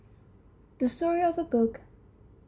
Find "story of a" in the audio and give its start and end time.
0.89-1.43